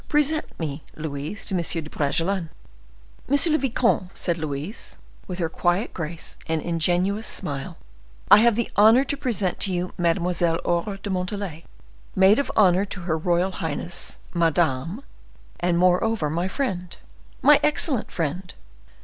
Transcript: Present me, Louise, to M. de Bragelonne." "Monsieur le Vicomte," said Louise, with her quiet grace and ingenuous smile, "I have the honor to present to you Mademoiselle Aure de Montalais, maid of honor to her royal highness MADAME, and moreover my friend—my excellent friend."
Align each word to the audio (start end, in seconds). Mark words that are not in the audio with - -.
Present 0.07 0.45
me, 0.59 0.81
Louise, 0.95 1.45
to 1.45 1.53
M. 1.53 1.61
de 1.61 1.87
Bragelonne." 1.87 2.49
"Monsieur 3.27 3.51
le 3.51 3.59
Vicomte," 3.59 4.09
said 4.17 4.39
Louise, 4.39 4.97
with 5.27 5.37
her 5.37 5.47
quiet 5.47 5.93
grace 5.93 6.37
and 6.47 6.59
ingenuous 6.59 7.27
smile, 7.27 7.77
"I 8.31 8.37
have 8.37 8.55
the 8.55 8.71
honor 8.75 9.03
to 9.03 9.15
present 9.15 9.59
to 9.59 9.71
you 9.71 9.93
Mademoiselle 9.99 10.59
Aure 10.65 10.97
de 11.03 11.11
Montalais, 11.11 11.65
maid 12.15 12.39
of 12.39 12.51
honor 12.55 12.83
to 12.85 13.01
her 13.01 13.15
royal 13.15 13.51
highness 13.51 14.17
MADAME, 14.33 15.03
and 15.59 15.77
moreover 15.77 16.31
my 16.31 16.47
friend—my 16.47 17.59
excellent 17.61 18.09
friend." 18.09 18.55